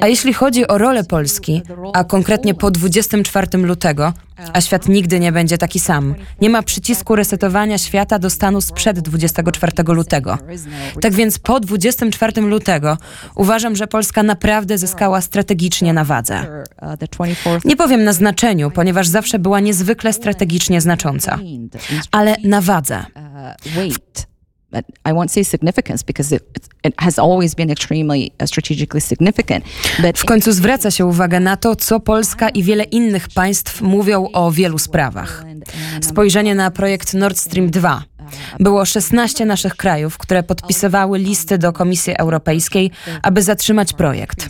A 0.00 0.06
jeśli 0.06 0.32
chodzi 0.32 0.68
o 0.68 0.78
rolę 0.78 1.04
Polski, 1.04 1.62
a 1.92 2.04
konkretnie 2.04 2.54
po 2.54 2.70
24 2.70 3.58
lutego, 3.58 4.12
a 4.52 4.60
świat 4.60 4.88
nigdy 4.88 5.20
nie 5.20 5.32
będzie 5.32 5.58
taki 5.58 5.80
sam, 5.80 6.14
nie 6.40 6.50
ma 6.50 6.62
przycisku 6.62 7.16
resetowania 7.16 7.78
świata 7.78 8.18
do 8.18 8.30
stanu 8.30 8.60
sprzed 8.60 9.00
24 9.00 9.72
lutego. 9.88 10.38
Tak 11.00 11.14
więc 11.14 11.38
po 11.38 11.60
24 11.60 12.42
lutego 12.42 12.98
uważam, 13.34 13.76
że 13.76 13.86
Polska 13.86 14.22
naprawdę 14.22 14.78
zyskała 14.78 15.20
strategicznie 15.20 15.92
na 15.92 16.04
wadze. 16.04 16.64
The 16.98 17.06
24th 17.06 17.60
Nie 17.64 17.76
powiem 17.76 17.91
na 18.00 18.12
znaczeniu, 18.12 18.70
ponieważ 18.70 19.08
zawsze 19.08 19.38
była 19.38 19.60
niezwykle 19.60 20.12
strategicznie 20.12 20.80
znacząca, 20.80 21.38
ale 22.10 22.36
na 22.44 22.60
wadze. 22.60 23.04
uh, 23.16 23.22
uh, 23.22 23.92
W 30.16 30.24
końcu 30.24 30.52
zwraca 30.52 30.90
się 30.90 31.06
uwagę 31.06 31.40
na 31.40 31.56
to, 31.56 31.76
co 31.76 32.00
Polska 32.00 32.48
i 32.48 32.62
wiele 32.62 32.84
innych 32.84 33.28
państw 33.28 33.80
mówią 33.82 34.28
o 34.32 34.50
wielu 34.50 34.78
sprawach. 34.78 35.44
Spojrzenie 36.00 36.54
na 36.54 36.70
projekt 36.70 37.14
Nord 37.14 37.38
Stream 37.38 37.70
2. 37.70 38.02
Było 38.60 38.84
16 38.84 39.46
naszych 39.46 39.76
krajów, 39.76 40.18
które 40.18 40.42
podpisywały 40.42 41.18
listy 41.18 41.58
do 41.58 41.72
Komisji 41.72 42.14
Europejskiej, 42.16 42.90
aby 43.22 43.42
zatrzymać 43.42 43.92
projekt. 43.92 44.48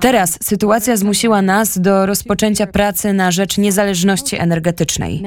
Teraz 0.00 0.38
sytuacja 0.42 0.96
zmusiła 0.96 1.42
nas 1.42 1.78
do 1.78 2.06
rozpoczęcia 2.06 2.66
pracy 2.66 3.12
na 3.12 3.30
rzecz 3.30 3.58
niezależności 3.58 4.36
energetycznej. 4.36 5.22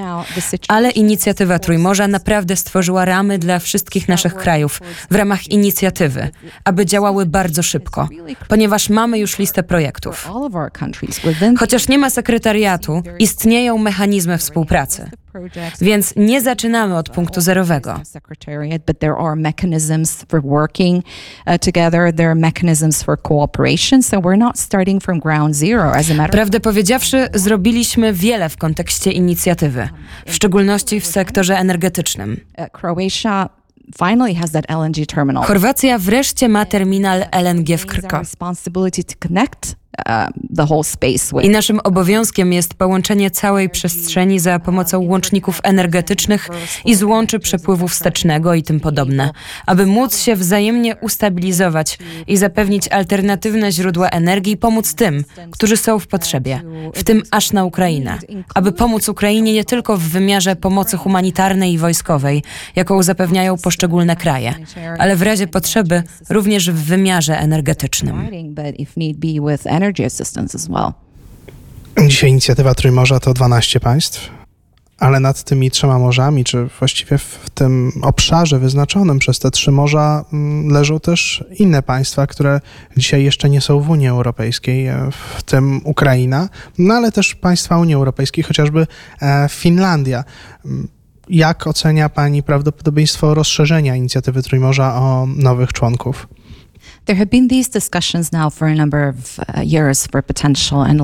Ale 0.68 0.90
inicjatywa 0.90 1.60
Trójmorza 1.60 2.08
naprawdę 2.08 2.56
stworzyła 2.56 3.06
ramy 3.06 3.40
dla 3.40 3.60
wszystkich 3.60 4.08
naszych 4.08 4.36
krajów 4.36 4.82
w 5.12 5.16
ramach 5.16 5.48
inicjatywy, 5.48 6.30
aby 6.64 6.86
działały 6.86 7.26
bardzo 7.26 7.64
szybko, 7.64 8.10
ponieważ 8.48 8.90
mamy 8.90 9.20
już 9.20 9.40
listę 9.40 9.64
projektów. 9.64 10.30
Chociaż 11.60 11.88
nie 11.88 11.98
ma 11.98 12.10
sekretariatu, 12.10 13.04
istnieją 13.20 13.78
mechanizmy 13.78 14.38
współpracy. 14.38 15.10
Więc 15.82 16.14
nie 16.16 16.42
zaczynamy 16.42 16.98
od 16.98 17.10
punktu 17.10 17.42
zerowego. 17.42 17.69
Of 26.26 26.32
Prawdę 26.32 26.60
powiedziawszy, 26.60 27.28
zrobiliśmy 27.34 28.14
wiele 28.14 28.50
w 28.50 28.58
kontekście 28.58 29.12
inicjatywy, 29.12 29.90
w 30.26 30.34
szczególności 30.34 31.00
w 31.00 31.06
sektorze 31.06 31.58
energetycznym. 31.58 32.40
uh. 35.42 35.48
Chorwacja 35.48 35.98
wreszcie 35.98 36.50
ma 36.50 36.66
terminal 36.66 37.26
LNG 37.32 37.78
w 37.78 37.86
Krko. 37.86 38.22
With 41.34 41.46
I 41.46 41.50
naszym 41.50 41.80
obowiązkiem 41.84 42.54
jest 42.54 42.74
połączenie 42.74 43.32
całej 43.32 43.70
przestrzeni 43.70 44.40
za 44.40 44.60
pomocą 44.60 45.00
łączników 45.00 45.60
energetycznych 45.64 46.50
i 46.86 46.96
złączy 46.96 47.40
przepływu 47.40 47.88
wstecznego 47.88 48.54
i 48.54 48.64
tym 48.64 48.80
podobne, 48.80 49.32
aby 49.66 49.86
móc 49.86 50.18
się 50.18 50.36
wzajemnie 50.36 50.96
ustabilizować 50.96 51.98
i 52.28 52.38
zapewnić 52.38 52.88
alternatywne 52.88 53.72
źródła 53.72 54.10
energii 54.10 54.54
i 54.54 54.58
pomóc 54.58 54.94
tym, 54.94 55.24
którzy 55.52 55.78
są 55.78 56.00
w 56.00 56.08
potrzebie, 56.08 56.62
w 56.96 57.04
tym 57.04 57.24
aż 57.32 57.52
na 57.52 57.66
Ukrainę, 57.66 58.18
aby 58.56 58.72
pomóc 58.72 59.10
Ukrainie 59.10 59.54
nie 59.54 59.66
tylko 59.66 59.98
w 59.98 60.02
wymiarze 60.02 60.56
pomocy 60.56 60.98
humanitarnej 60.98 61.74
i 61.74 61.78
wojskowej, 61.78 62.44
jaką 62.76 63.04
zapewniają 63.04 63.58
poszczególne 63.58 64.16
kraje, 64.16 64.54
ale 64.98 65.16
w 65.16 65.22
razie 65.22 65.48
potrzeby 65.48 66.04
również 66.30 66.72
w 66.72 66.84
wymiarze 66.84 67.40
energetycznym. 67.40 68.30
Energy 69.90 70.06
assistance 70.06 70.56
as 70.56 70.70
well. 70.70 70.94
Dzisiaj 72.08 72.30
inicjatywa 72.30 72.76
Trójmorza 72.76 73.20
to 73.20 73.34
12 73.34 73.80
państw, 73.80 74.30
ale 74.98 75.20
nad 75.20 75.44
tymi 75.44 75.72
trzema 75.72 76.00
morzami, 76.00 76.44
czy 76.44 76.68
właściwie 76.80 77.18
w 77.18 77.50
tym 77.54 77.92
obszarze 78.02 78.60
wyznaczonym 78.60 79.20
przez 79.20 79.40
te 79.40 79.52
trzy 79.52 79.72
morza 79.72 80.26
mm, 80.34 80.70
leżą 80.70 81.00
też 81.00 81.44
inne 81.60 81.84
państwa, 81.84 82.28
które 82.28 82.62
dzisiaj 82.98 83.24
jeszcze 83.24 83.50
nie 83.50 83.62
są 83.62 83.80
w 83.80 83.90
Unii 83.90 84.08
Europejskiej, 84.08 84.88
e, 84.88 85.10
w 85.12 85.44
tym 85.44 85.82
Ukraina, 85.84 86.50
no 86.78 86.94
ale 86.94 87.12
też 87.12 87.36
państwa 87.36 87.78
Unii 87.78 87.96
Europejskiej, 87.96 88.44
chociażby 88.44 88.88
e, 89.22 89.48
Finlandia. 89.50 90.24
Mm, 90.66 90.88
Jak 91.30 91.68
ocenia 91.68 92.10
Pani 92.10 92.44
prawdopodobieństwo 92.44 93.34
rozszerzenia 93.34 93.96
inicjatywy 93.96 94.44
Trójmorza 94.44 94.96
o 94.96 95.28
nowych 95.36 95.74
członków? 95.74 96.28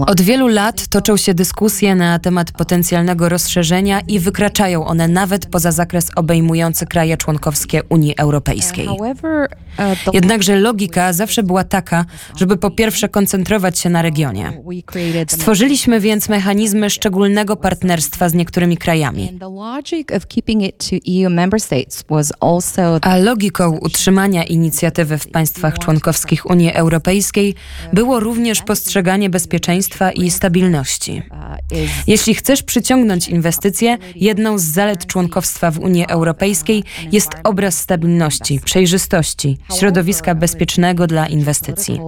Od 0.07 0.21
wielu 0.21 0.47
lat 0.47 0.87
toczą 0.87 1.17
się 1.17 1.33
dyskusje 1.33 1.95
na 1.95 2.19
temat 2.19 2.51
potencjalnego 2.51 3.29
rozszerzenia 3.29 3.99
i 3.99 4.19
wykraczają 4.19 4.85
one 4.85 5.07
nawet 5.07 5.45
poza 5.45 5.71
zakres 5.71 6.11
obejmujący 6.15 6.85
kraje 6.85 7.17
członkowskie 7.17 7.83
Unii 7.83 8.17
Europejskiej. 8.17 8.87
Uh, 8.87 10.13
Jednakże 10.13 10.55
logika 10.55 11.13
zawsze 11.13 11.43
była 11.43 11.63
taka, 11.63 12.05
żeby 12.35 12.57
po 12.57 12.71
pierwsze 12.71 13.09
koncentrować 13.09 13.79
się 13.79 13.89
na 13.89 14.01
regionie. 14.01 14.61
Stworzyliśmy 15.27 15.99
więc 15.99 16.29
mechanizmy 16.29 16.89
szczególnego 16.89 17.55
partnerstwa 17.55 18.29
z 18.29 18.33
niektórymi 18.33 18.77
krajami. 18.77 19.39
Also 22.39 22.99
A 23.01 23.17
logiką 23.17 23.77
utrzymania 23.81 24.43
inicjatywy 24.43 25.17
w 25.17 25.27
państwach 25.27 25.64
członkowskich 25.71 26.45
Unii 26.45 26.73
Europejskiej 26.73 27.55
było 27.93 28.19
również 28.19 28.61
postrzeganie 28.61 29.29
bezpieczeństwa 29.29 30.11
i 30.11 30.31
stabilności. 30.31 31.21
Jeśli 32.07 32.35
chcesz 32.35 32.63
przyciągnąć 32.63 33.27
inwestycje, 33.27 33.97
jedną 34.15 34.57
z 34.57 34.63
zalet 34.63 35.05
członkowstwa 35.05 35.71
w 35.71 35.79
Unii 35.79 36.05
Europejskiej 36.07 36.83
jest 37.11 37.29
obraz 37.43 37.77
stabilności, 37.77 38.59
przejrzystości, 38.65 39.57
środowiska 39.79 40.35
bezpiecznego 40.35 41.07
dla 41.07 41.27
inwestycji. 41.27 41.99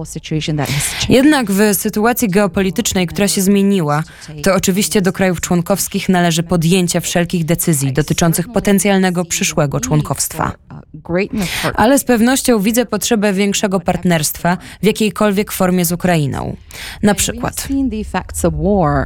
Jednak 1.08 1.50
w 1.50 1.74
sytuacji 1.74 2.28
geopolitycznej, 2.28 3.06
która 3.06 3.28
się 3.28 3.40
zmieniła, 3.40 4.02
to 4.42 4.54
oczywiście 4.54 5.02
do 5.02 5.12
krajów 5.12 5.40
członkowskich 5.40 6.08
należy 6.08 6.42
podjęcie 6.42 7.00
wszelkich 7.00 7.44
decyzji 7.44 7.92
dotyczących 7.92 8.52
potencjalnego 8.52 9.24
przyszłego 9.24 9.80
part- 9.80 11.74
Ale 11.74 11.98
z 11.98 12.04
pewnością 12.04 12.60
widzę 12.60 12.86
potrzebę 12.86 13.32
większego 13.32 13.47
partnerstwa 13.80 14.58
w 14.82 14.86
jakiejkolwiek 14.86 15.52
formie 15.52 15.84
z 15.84 15.92
Ukrainą. 15.92 16.56
Na 17.02 17.14
przykład. 17.14 17.68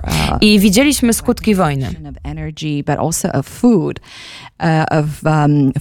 uh, 0.05 0.39
I 0.41 0.61
widzieliśmy 0.61 1.13
skutki 1.13 1.55
wojny. 1.55 1.95
uh, 4.61 5.27
um, 5.27 5.73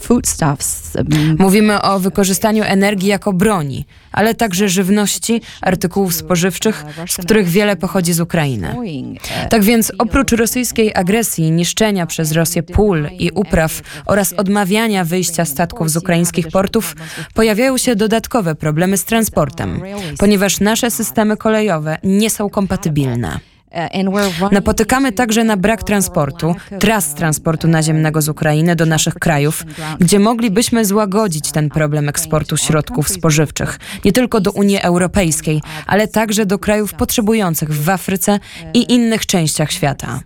Mówimy 1.40 1.82
o 1.82 2.00
wykorzystaniu 2.00 2.64
energii 2.64 3.10
jako 3.10 3.34
broni, 3.34 3.86
ale 4.12 4.36
także 4.36 4.70
żywności, 4.70 5.42
artykułów 5.62 6.14
spożywczych, 6.14 6.86
z 7.10 7.18
których 7.18 7.48
wiele 7.48 7.76
pochodzi 7.76 8.14
z 8.14 8.20
Ukrainy. 8.20 8.76
Tak 9.50 9.64
więc 9.64 9.92
oprócz 9.98 10.32
rosyjskiej 10.32 10.92
agresji, 10.96 11.52
niszczenia 11.52 12.06
przez 12.06 12.32
Rosję 12.32 12.64
pól 12.64 13.10
i 13.20 13.32
upraw 13.32 13.82
oraz 14.06 14.34
odmawiania 14.34 15.06
wyjścia 15.06 15.46
statków 15.46 15.90
z 15.90 15.98
ukraińskich 15.98 16.48
portów, 16.48 16.96
pojawiają 17.34 17.78
się 17.78 17.96
dodatkowe 17.96 18.51
problemy 18.56 18.98
z 18.98 19.06
transportem, 19.06 19.82
ponieważ 20.20 20.60
nasze 20.60 20.92
systemy 20.92 21.38
kolejowe 21.38 21.98
nie 22.04 22.30
są 22.30 22.50
kompatybilne. 22.50 23.40
Uh, 23.72 24.14
running 24.14 24.52
Napotykamy 24.52 25.12
także 25.12 25.44
na 25.44 25.58
brak 25.58 25.84
transportu, 25.84 26.56
tras 26.80 27.14
transportu 27.16 27.68
naziemnego 27.68 28.22
z 28.22 28.30
Ukrainy 28.30 28.76
do 28.76 28.86
naszych 28.86 29.14
krajów, 29.14 29.64
gdzie 30.00 30.20
moglibyśmy 30.20 30.86
złagodzić 30.86 31.52
ten 31.52 31.70
problem 31.70 32.10
eksportu 32.10 32.58
środków 32.58 33.10
spożywczych, 33.10 33.80
nie 34.06 34.12
tylko 34.12 34.42
do 34.42 34.52
Unii 34.52 34.80
Europejskiej, 34.82 35.62
ale 35.88 36.08
także 36.08 36.46
do 36.46 36.60
krajów 36.60 36.94
potrzebujących 36.94 37.74
w 37.74 37.90
Afryce 37.90 38.40
i 38.74 38.94
innych 38.94 39.26
częściach 39.26 39.72
świata. 39.72 40.20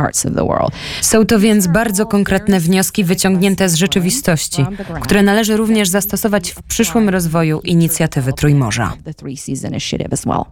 also 0.00 0.28
uh. 0.28 0.70
Są 1.00 1.26
to 1.26 1.38
więc 1.38 1.66
bardzo 1.66 2.06
konkretne 2.06 2.60
wnioski 2.60 3.04
wyciągnięte 3.04 3.68
z 3.68 3.74
rzeczywistości, 3.74 4.66
które 5.02 5.22
należy 5.22 5.56
również 5.56 5.88
zastosować 5.88 6.50
w 6.50 6.62
przyszłym 6.62 7.08
rozwoju 7.08 7.60
inicjatywy 7.64 8.32
Trójmorza. 8.32 8.92
Seas 9.40 9.64
Initiative 9.64 10.12
as 10.12 10.26
well. 10.26 10.44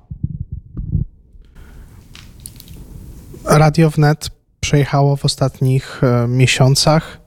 Radio 3.45 3.91
Wnet 3.91 4.31
przejechało 4.61 5.17
w 5.17 5.25
ostatnich 5.25 6.01
e, 6.05 6.29
miesiącach 6.29 7.21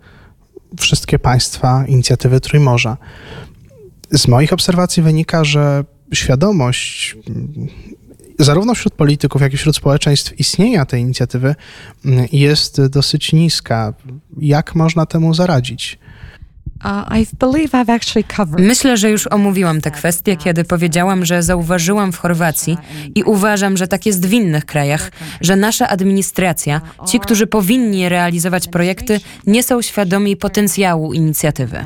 wszystkie 0.79 1.19
państwa 1.19 1.85
inicjatywy 1.87 2.39
Trójmorza. 2.39 2.97
Z 4.11 4.27
moich 4.27 4.53
obserwacji 4.53 5.03
wynika, 5.03 5.43
że 5.43 5.83
świadomość 6.13 7.17
zarówno 8.39 8.75
wśród 8.75 8.93
polityków, 8.93 9.41
jak 9.41 9.53
i 9.53 9.57
wśród 9.57 9.75
społeczeństw 9.75 10.39
istnienia 10.39 10.85
tej 10.85 11.01
inicjatywy 11.01 11.55
jest 12.31 12.85
dosyć 12.85 13.33
niska. 13.33 13.93
Jak 14.37 14.75
można 14.75 15.05
temu 15.05 15.33
zaradzić? 15.33 15.99
Myślę, 18.59 18.97
że 18.97 19.09
już 19.09 19.27
omówiłam 19.27 19.81
te 19.81 19.91
kwestie, 19.91 20.37
kiedy 20.37 20.63
powiedziałam, 20.63 21.25
że 21.25 21.43
zauważyłam 21.43 22.11
w 22.11 22.17
Chorwacji 22.17 22.77
i 23.15 23.23
uważam, 23.23 23.77
że 23.77 23.87
tak 23.87 24.05
jest 24.05 24.27
w 24.27 24.33
innych 24.33 24.65
krajach, 24.65 25.11
że 25.41 25.55
nasza 25.55 25.87
administracja, 25.87 26.81
ci, 27.07 27.19
którzy 27.19 27.47
powinni 27.47 28.09
realizować 28.09 28.67
projekty, 28.67 29.19
nie 29.47 29.63
są 29.63 29.81
świadomi 29.81 30.37
potencjału 30.37 31.13
inicjatywy. 31.13 31.85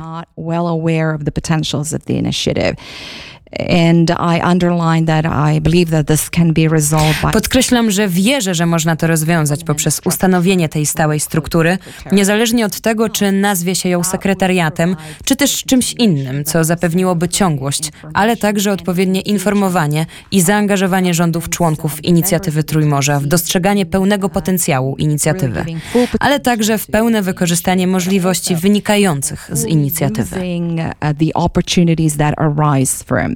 And 3.52 4.10
I 4.10 4.40
underline 4.52 5.06
that 5.06 5.24
I 5.24 5.60
believe 5.60 5.90
that 5.90 6.06
this 6.06 6.30
can 6.30 6.52
be 6.52 6.68
resolved 6.68 7.22
by 7.22 7.30
Podkreślam, 7.32 7.90
że 7.90 8.08
wierzę, 8.08 8.54
że 8.54 8.66
można 8.66 8.96
to 8.96 9.06
rozwiązać 9.06 9.64
poprzez 9.64 10.00
ustanowienie 10.04 10.68
tej 10.68 10.86
stałej 10.86 11.20
struktury, 11.20 11.78
niezależnie 12.12 12.66
od 12.66 12.80
tego, 12.80 13.08
czy 13.08 13.32
nazwie 13.32 13.74
się 13.74 13.88
ją 13.88 14.04
sekretariatem, 14.04 14.96
czy 15.24 15.36
też 15.36 15.64
czymś 15.64 15.92
innym, 15.92 16.44
co 16.44 16.64
zapewniłoby 16.64 17.28
ciągłość, 17.28 17.92
ale 18.14 18.36
także 18.36 18.72
odpowiednie 18.72 19.20
informowanie 19.20 20.06
i 20.30 20.40
zaangażowanie 20.40 21.14
rządów 21.14 21.48
członków 21.48 22.04
inicjatywy 22.04 22.64
Trójmorza 22.64 23.20
w 23.20 23.26
dostrzeganie 23.26 23.86
pełnego 23.86 24.28
potencjału 24.28 24.96
inicjatywy, 24.96 25.64
ale 26.20 26.40
także 26.40 26.78
w 26.78 26.86
pełne 26.86 27.22
wykorzystanie 27.22 27.86
możliwości 27.86 28.56
wynikających 28.56 29.50
z 29.52 29.64
inicjatywy. 29.64 30.36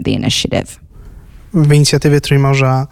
The 0.05 0.11
initiative. 0.11 0.81
W 1.55 1.73
inicjatywie 1.73 2.21
Trójmorza 2.21 2.87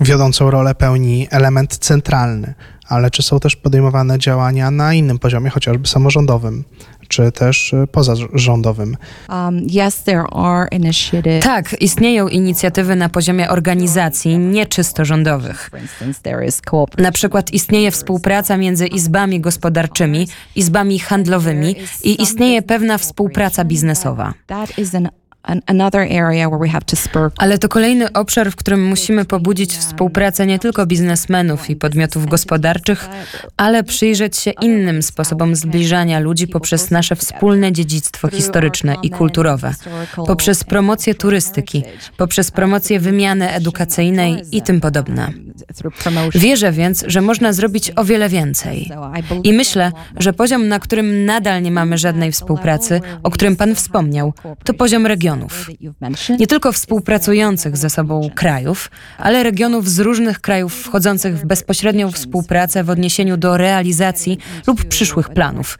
wiodącą 0.00 0.50
rolę 0.50 0.74
pełni 0.74 1.26
element 1.30 1.78
centralny, 1.78 2.54
ale 2.88 3.10
czy 3.10 3.22
są 3.22 3.40
też 3.40 3.56
podejmowane 3.56 4.18
działania 4.18 4.70
na 4.70 4.94
innym 4.94 5.18
poziomie, 5.18 5.50
chociażby 5.50 5.88
samorządowym, 5.88 6.64
czy 7.08 7.32
też 7.32 7.74
e, 7.74 7.86
pozarządowym? 7.86 8.96
Um, 9.28 9.66
yes, 9.86 10.02
there 10.02 10.24
are 10.32 10.68
initiatives. 10.70 11.44
Tak, 11.44 11.82
istnieją 11.82 12.28
inicjatywy 12.28 12.96
na 12.96 13.08
poziomie 13.08 13.48
organizacji, 13.48 14.38
nie 14.38 14.66
czysto 14.66 15.04
rządowych. 15.04 15.70
Na 16.98 17.12
przykład 17.12 17.52
istnieje 17.52 17.90
współpraca 17.90 18.56
między 18.56 18.86
izbami 18.86 19.40
gospodarczymi, 19.40 20.28
izbami 20.56 20.98
handlowymi 20.98 21.76
i 22.04 22.22
istnieje 22.22 22.62
pewna 22.62 22.98
współpraca 22.98 23.64
biznesowa. 23.64 24.34
Ale 27.38 27.58
to 27.58 27.68
kolejny 27.68 28.12
obszar, 28.12 28.52
w 28.52 28.56
którym 28.56 28.86
musimy 28.86 29.24
pobudzić 29.24 29.72
współpracę 29.72 30.46
nie 30.46 30.58
tylko 30.58 30.86
biznesmenów 30.86 31.70
i 31.70 31.76
podmiotów 31.76 32.26
gospodarczych, 32.26 33.08
ale 33.56 33.84
przyjrzeć 33.84 34.36
się 34.36 34.50
innym 34.50 35.02
sposobom 35.02 35.56
zbliżania 35.56 36.18
ludzi 36.18 36.48
poprzez 36.48 36.90
nasze 36.90 37.16
wspólne 37.16 37.72
dziedzictwo 37.72 38.28
historyczne 38.28 38.96
i 39.02 39.10
kulturowe, 39.10 39.74
poprzez 40.26 40.64
promocję 40.64 41.14
turystyki, 41.14 41.84
poprzez 42.16 42.50
promocję 42.50 43.00
wymiany 43.00 43.52
edukacyjnej 43.52 44.42
i 44.52 44.62
tym 44.62 44.80
podobne. 44.80 45.32
Wierzę 46.34 46.72
więc, 46.72 47.04
że 47.06 47.20
można 47.20 47.52
zrobić 47.52 47.92
o 47.96 48.04
wiele 48.04 48.28
więcej. 48.28 48.90
I 49.44 49.52
myślę, 49.52 49.92
że 50.16 50.32
poziom, 50.32 50.68
na 50.68 50.78
którym 50.78 51.24
nadal 51.24 51.62
nie 51.62 51.70
mamy 51.70 51.98
żadnej 51.98 52.32
współpracy, 52.32 53.00
o 53.22 53.30
którym 53.30 53.56
Pan 53.56 53.74
wspomniał, 53.74 54.32
to 54.64 54.74
poziom 54.74 55.06
regionów. 55.28 55.70
Nie 56.38 56.46
tylko 56.46 56.72
współpracujących 56.72 57.76
ze 57.76 57.90
sobą 57.90 58.30
krajów, 58.34 58.90
ale 59.18 59.42
regionów 59.42 59.88
z 59.88 59.98
różnych 59.98 60.40
krajów 60.40 60.74
wchodzących 60.74 61.38
w 61.38 61.46
bezpośrednią 61.46 62.10
współpracę 62.10 62.84
w 62.84 62.90
odniesieniu 62.90 63.36
do 63.36 63.56
realizacji 63.56 64.38
lub 64.66 64.84
przyszłych 64.84 65.28
planów. 65.28 65.78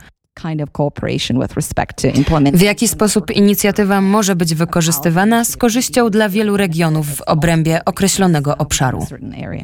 W 2.52 2.61
jaki 2.61 2.88
sposób 2.88 3.30
inicjatywa 3.30 4.00
może 4.00 4.37
być 4.37 4.54
wykorzystywana 4.54 5.44
z 5.44 5.56
korzyścią 5.56 6.11
dla 6.11 6.28
wielu 6.28 6.56
regionów 6.56 7.06
w 7.16 7.20
obrębie 7.20 7.84
określonego 7.84 8.56
obszaru. 8.56 9.06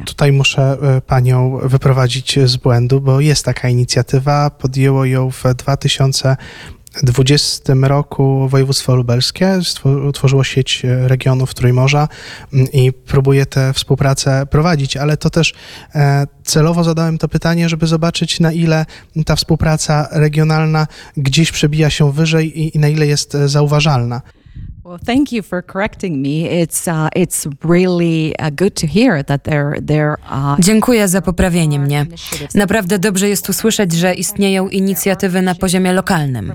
Tutaj 0.07 0.33
muszę 0.33 0.77
e, 0.83 1.01
panią 1.01 1.59
wyprowadzić 1.63 2.39
z 2.45 2.57
błędu, 2.57 3.01
bo 3.01 3.21
jest 3.21 3.45
taka 3.45 3.69
inicjatywa. 3.69 4.51
Podjęło 4.51 5.05
ją 5.05 5.31
w 5.31 5.43
2020 7.03 7.75
roku 7.89 8.49
województwo 8.49 8.95
lubelskie. 8.95 9.61
Utworzyło 10.09 10.45
sieć 10.45 10.85
e, 10.85 11.09
regionów 11.09 11.55
Trójmorza 11.55 12.09
m, 12.53 12.67
i 12.73 12.93
próbuje 12.93 13.47
tę 13.47 13.73
współpracę 13.73 14.47
prowadzić, 14.47 14.97
ale 14.97 15.17
to 15.17 15.31
też 15.31 15.55
e, 15.95 16.27
celowo 16.45 16.85
zadałem 16.85 17.19
to 17.19 17.29
pytanie, 17.29 17.69
żeby 17.69 17.87
zobaczyć 17.87 18.41
na 18.41 18.53
ile 18.53 18.87
ta 19.27 19.37
współpraca 19.37 20.09
regionalna 20.11 20.87
gdzieś 21.17 21.53
przebija 21.53 21.91
się 21.91 22.13
wyżej 22.13 22.61
i, 22.61 22.77
i 22.77 22.79
na 22.79 22.89
ile 22.89 23.07
jest 23.07 23.35
e, 23.35 23.49
zauważalna. 23.49 24.23
Well, 24.95 25.07
thank 25.07 25.33
you 25.33 25.43
for 25.43 25.63
correcting 25.63 26.23
me. 26.23 26.63
It's 26.63 26.89
uh, 26.89 27.09
it's 27.17 27.49
really 27.65 28.35
uh, 28.39 28.51
good 28.51 28.75
to 28.75 28.87
hear 28.87 29.25
that 29.25 29.43
there 29.43 29.81
there 29.87 30.17
uh, 30.31 30.57
Dziękuję 30.59 31.09
za 31.09 31.23
poprawienie 31.23 31.79
mnie. 31.79 32.07
Naprawdę 32.55 32.99
dobrze 32.99 33.29
jest 33.29 33.49
usłyszeć, 33.49 33.93
że 33.93 34.15
istnieją 34.15 34.69
inicjatywy 34.69 35.43
na 35.43 35.55
poziomie 35.55 35.93
lokalnym. 35.93 36.53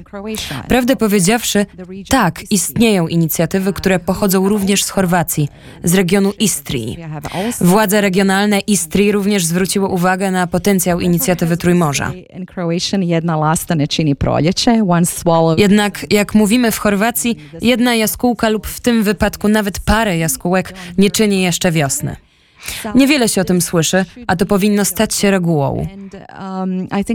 Prawdę 0.68 0.96
powiedziawszy, 0.96 1.66
tak, 2.10 2.52
istnieją 2.52 3.08
inicjatywy, 3.08 3.74
które 3.74 4.00
pochodzą 4.00 4.50
również 4.50 4.84
z 4.84 4.90
Chorwacji, 4.90 5.50
z 5.84 5.96
regionu 5.96 6.34
Istrii. 6.40 6.98
Władze 7.62 8.02
regionalne 8.02 8.60
Istrii 8.60 9.12
również 9.12 9.46
zwróciły 9.46 9.88
uwagę 9.88 10.32
na 10.32 10.48
potencjał 10.48 11.00
inicjatywy 11.00 11.58
Trójmorza. 11.58 12.12
Jednak, 15.58 16.06
jak 16.10 16.36
mówimy 16.36 16.72
w 16.72 16.78
Chorwacji, 16.78 17.38
jedna 17.62 17.96
jaskółka 17.96 18.29
lub 18.50 18.68
w 18.68 18.80
tym 18.80 19.04
wypadku 19.04 19.48
nawet 19.48 19.80
parę 19.80 20.18
jaskółek 20.18 20.74
nie 20.98 21.12
czyni 21.12 21.42
jeszcze 21.42 21.72
wiosny. 21.72 22.16
Niewiele 22.96 23.30
się 23.30 23.42
o 23.42 23.44
tym 23.44 23.62
słyszy, 23.62 24.06
a 24.28 24.36
to 24.36 24.46
powinno 24.46 24.86
stać 24.86 25.16
się 25.16 25.32
regułą. 25.32 25.88
Um, 26.40 26.88
I 27.02 27.06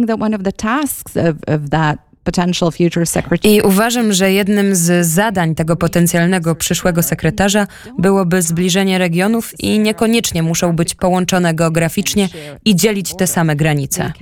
potential 2.24 2.72
future 2.72 3.06
secretary 3.06 3.54
I 3.54 3.60
uważam, 3.60 4.12
że 4.12 4.32
jednym 4.32 4.74
z 4.74 5.06
zadań 5.06 5.54
tego 5.54 5.76
potencjalnego 5.76 6.54
przyszłego 6.54 7.02
sekretarza 7.02 7.66
byłoby 7.98 8.42
zbliżenie 8.42 8.98
regionów 8.98 9.60
i 9.60 9.78
niekoniecznie 9.78 10.42
muszą 10.42 10.76
być 10.76 10.94
połączone 10.94 11.54
geograficznie 11.54 12.28
i 12.64 12.76
dzielić 12.76 13.16
te 13.16 13.26
same 13.26 13.56
granice. 13.56 14.12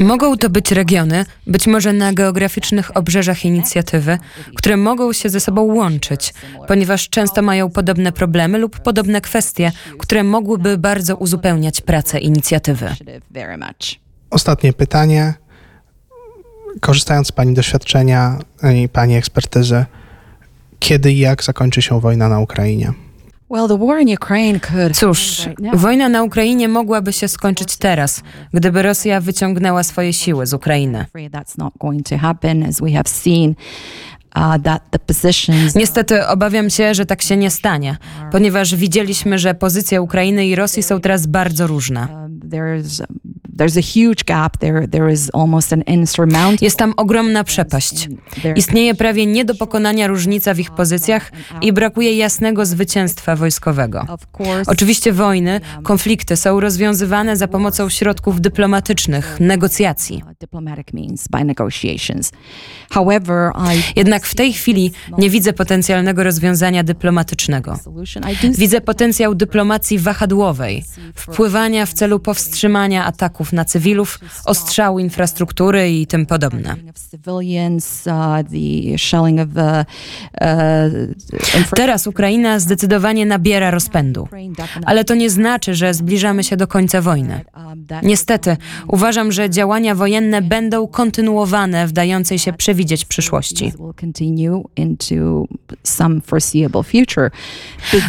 Mogą 0.00 0.36
to 0.36 0.50
być 0.50 0.72
regiony, 0.72 1.24
być 1.46 1.66
może 1.66 1.92
na 1.92 2.12
geograficznych 2.12 2.96
obrzeżach 2.96 3.44
inicjatywy, 3.44 4.18
które 4.54 4.76
mogą 4.76 5.12
się 5.12 5.28
ze 5.28 5.40
sobą 5.40 5.62
łączyć, 5.62 6.34
ponieważ 6.68 7.08
często 7.08 7.42
mają 7.42 7.70
podobne 7.70 8.12
problemy 8.12 8.58
lub 8.58 8.80
podobne 8.80 9.20
kwestie, 9.20 9.72
które 9.98 10.24
mogłyby 10.24 10.78
bardzo 10.78 11.16
uzupełniać 11.16 11.80
pracę 11.80 12.18
inicjatywy. 12.18 12.86
Ostatnie 14.30 14.72
pytanie. 14.72 15.34
Korzystając 16.80 17.28
z 17.28 17.32
Pani 17.32 17.54
doświadczenia 17.54 18.38
i 18.74 18.88
Pani 18.88 19.16
ekspertyzy, 19.16 19.84
kiedy 20.78 21.12
i 21.12 21.18
jak 21.18 21.44
zakończy 21.44 21.82
się 21.82 22.00
wojna 22.00 22.28
na 22.28 22.40
Ukrainie? 22.40 22.92
Cóż, 24.94 25.48
wojna 25.74 26.08
na 26.08 26.22
Ukrainie 26.22 26.68
mogłaby 26.68 27.12
się 27.12 27.28
skończyć 27.28 27.76
teraz, 27.76 28.22
gdyby 28.52 28.82
Rosja 28.82 29.20
wyciągnęła 29.20 29.82
swoje 29.82 30.12
siły 30.12 30.46
z 30.46 30.54
Ukrainy. 30.54 31.06
uh, 34.36 35.74
Niestety 35.74 36.26
obawiam 36.26 36.70
się, 36.70 36.94
że 36.94 37.06
tak 37.06 37.22
się 37.22 37.36
nie 37.36 37.50
stanie, 37.50 37.96
ponieważ 38.32 38.74
widzieliśmy, 38.74 39.38
że 39.38 39.54
pozycje 39.54 40.02
Ukrainy 40.02 40.46
i 40.46 40.54
Rosji 40.54 40.82
są 40.82 41.00
teraz 41.00 41.26
bardzo 41.26 41.66
różne. 41.66 42.28
Um, 43.60 43.66
there's 43.66 43.70
there's 43.70 43.76
a 43.76 43.98
huge 43.98 44.24
gap 44.24 44.56
there 44.56 44.88
there 44.88 45.12
is 45.12 45.30
almost 45.34 45.72
an 45.72 45.82
insurmountable 45.82 46.64
Jest 46.64 46.78
tam 46.78 46.94
ogromna 46.96 47.44
przepaść. 47.44 48.08
Istnieje 48.56 48.94
prawie 48.94 49.26
nie 49.26 49.44
do 49.44 49.54
pokonania 49.54 50.06
różnica 50.06 50.54
w 50.54 50.58
ich 50.58 50.70
pozycjach 50.70 51.32
i 51.62 51.72
brakuje 51.72 52.16
jasnego 52.16 52.66
zwycięstwa 52.66 53.36
wojskowego. 53.36 54.06
Oczywiście 54.66 55.12
wojny, 55.12 55.60
konflikty 55.82 56.36
są 56.36 56.60
rozwiązywane 56.60 57.36
za 57.36 57.48
pomocą 57.48 57.88
środków 57.88 58.40
dyplomatycznych, 58.40 59.36
negocjacji. 59.40 60.22
uh, 60.26 60.32
diplomatic 60.40 60.92
means 60.92 61.28
by 61.28 61.44
negotiations 61.44 62.32
however 62.90 63.52
i 63.74 63.98
Jednak 63.98 64.26
w 64.26 64.34
tej 64.34 64.52
chwili 64.52 64.92
nie 65.18 65.30
widzę 65.30 65.52
potencjalnego 65.52 66.24
rozwiązania 66.24 66.82
dyplomatycznego. 66.82 67.78
Widzę 68.58 68.80
potencjał 68.80 69.34
dyplomacji 69.34 69.98
wahadłowej, 69.98 70.84
wpływania 71.14 71.86
w 71.86 71.92
celu 71.92 72.20
powstrzymania 72.20 73.04
ataków 73.04 73.49
na 73.52 73.64
cywilów, 73.64 74.18
ostrzału 74.44 74.98
infrastruktury 74.98 75.90
i 75.90 76.06
tym 76.06 76.26
podobne. 76.26 76.76
uh, 78.06 78.44
uh, 79.56 79.84
uh, 81.60 81.70
Teraz 81.76 82.06
Ukraina 82.06 82.58
zdecydowanie 82.58 83.26
nabiera 83.26 83.70
rozpędu. 83.70 84.28
Ale 84.84 85.04
to 85.04 85.14
nie 85.14 85.30
znaczy, 85.30 85.74
że 85.74 85.94
zbliżamy 85.94 86.44
się 86.44 86.56
do 86.56 86.66
końca 86.66 87.00
wojny. 87.00 87.40
Niestety, 88.02 88.56
uważam, 88.88 89.32
że 89.32 89.50
działania 89.50 89.94
wojenne 89.94 90.42
będą 90.42 90.86
kontynuowane 90.86 91.86
w 91.86 91.92
dającej 91.92 92.38
się 92.38 92.52
przewidzieć 92.52 93.04
przyszłości. 93.04 93.72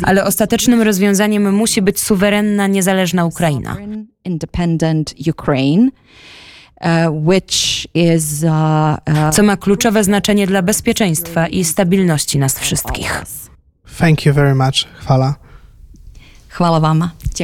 Ale 0.03 0.25
ostatecznym 0.25 0.81
rozwiązaniem 0.81 1.55
musi 1.55 1.81
być 1.81 1.99
suwerenna, 1.99 2.67
niezależna 2.67 3.25
Ukraina. 3.25 3.77
Independent 4.25 5.13
Ukraine, 5.27 5.89
uh, 6.81 7.09
which 7.27 7.87
is 7.93 8.43
uh, 8.43 8.49
uh, 8.49 9.29
co 9.31 9.43
ma 9.43 9.57
kluczowe 9.57 10.03
znaczenie 10.03 10.47
dla 10.47 10.61
bezpieczeństwa 10.61 11.47
i 11.47 11.63
stabilności 11.63 12.39
nas 12.39 12.59
wszystkich. 12.59 13.23
Thank 13.97 14.25
you 14.25 14.33
very 14.33 14.55
much. 14.55 14.87
Chwala. 14.99 15.35
Chwała 16.47 16.79
wam. 16.79 17.09